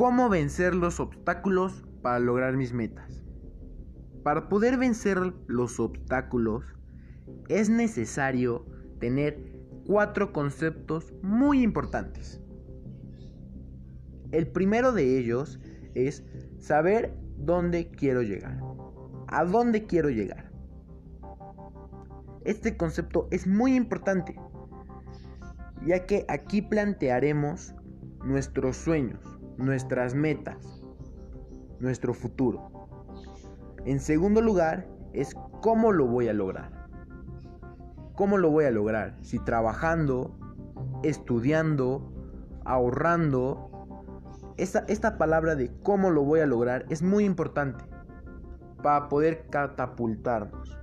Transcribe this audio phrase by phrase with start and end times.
[0.00, 3.22] ¿Cómo vencer los obstáculos para lograr mis metas?
[4.22, 6.64] Para poder vencer los obstáculos
[7.48, 8.64] es necesario
[8.98, 12.40] tener cuatro conceptos muy importantes.
[14.32, 15.60] El primero de ellos
[15.94, 16.24] es
[16.60, 18.58] saber dónde quiero llegar.
[19.26, 20.50] ¿A dónde quiero llegar?
[22.46, 24.34] Este concepto es muy importante,
[25.84, 27.74] ya que aquí plantearemos
[28.24, 30.82] nuestros sueños, nuestras metas,
[31.78, 32.70] nuestro futuro.
[33.84, 36.88] En segundo lugar, es cómo lo voy a lograr.
[38.14, 39.16] ¿Cómo lo voy a lograr?
[39.22, 40.36] Si trabajando,
[41.02, 42.12] estudiando,
[42.64, 43.66] ahorrando.
[44.56, 47.82] Esta, palabra de cómo lo voy a lograr es muy importante
[48.82, 50.78] para poder catapultarnos.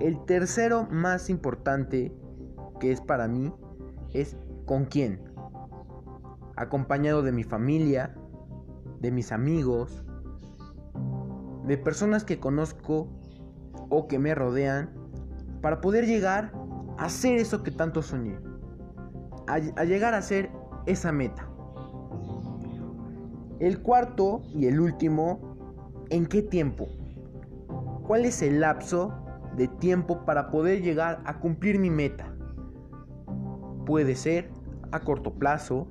[0.00, 2.12] El tercero más importante
[2.78, 3.52] que es para mí
[4.12, 5.20] es con quién.
[6.56, 8.14] Acompañado de mi familia,
[9.00, 10.04] de mis amigos,
[11.66, 13.08] de personas que conozco
[13.88, 14.90] o que me rodean
[15.60, 16.52] para poder llegar
[16.98, 18.38] a hacer eso que tanto soñé.
[19.48, 20.50] A, llegar a ser
[20.86, 21.48] esa meta.
[23.58, 25.56] El cuarto y el último,
[26.10, 26.88] ¿en qué tiempo?
[28.06, 29.14] ¿Cuál es el lapso
[29.56, 32.32] de tiempo para poder llegar a cumplir mi meta?
[33.86, 34.50] Puede ser
[34.90, 35.86] a corto plazo,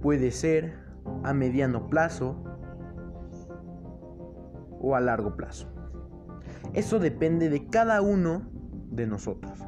[0.00, 0.74] puede ser
[1.24, 2.36] a mediano plazo
[4.80, 5.68] o a largo plazo.
[6.74, 8.42] Eso depende de cada uno
[8.90, 9.58] de nosotros.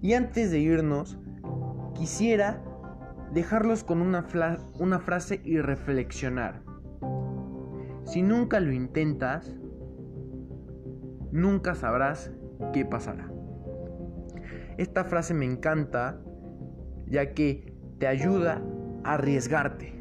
[0.00, 1.18] Y antes de irnos,
[1.94, 2.62] quisiera
[3.32, 4.22] dejarlos con una,
[5.00, 6.62] frase y reflexionar.
[8.04, 9.54] Si nunca lo intentas,
[11.32, 12.32] nunca sabrás
[12.72, 13.30] qué pasará.
[14.78, 16.20] Esta frase me encanta
[17.06, 18.62] ya que te ayuda
[19.08, 19.94] arriesgarte,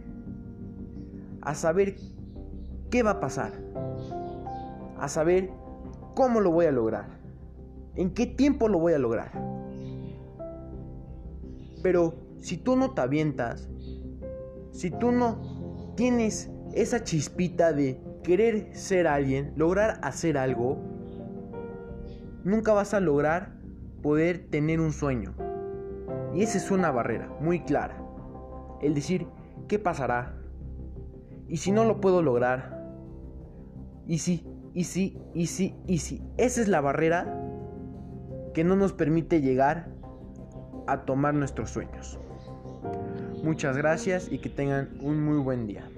[1.41, 1.95] a saber
[2.89, 3.53] qué va a pasar,
[4.99, 5.49] a saber
[6.13, 7.07] cómo lo voy a lograr,
[7.95, 9.31] en qué tiempo lo voy a lograr.
[11.81, 13.69] Pero si tú no te avientas,
[14.71, 20.77] si tú no tienes esa chispita de querer ser alguien, lograr hacer algo,
[22.43, 23.55] nunca vas a lograr
[24.03, 25.33] poder tener un sueño.
[26.35, 28.06] Y esa es una barrera muy clara.
[28.81, 29.27] El decir,
[29.67, 30.35] ¿qué pasará?
[31.47, 32.77] ¿Y si no lo puedo lograr?
[34.05, 34.45] ¿Y si?
[34.73, 35.17] ¿Y si?
[35.33, 35.75] ¿Y si?
[35.87, 36.21] ¿Y si?
[36.37, 37.41] Esa es la barrera
[38.53, 39.89] que no nos permite llegar
[40.87, 42.19] a tomar nuestros sueños.
[43.43, 45.89] Muchas gracias y que tengan un muy buen día.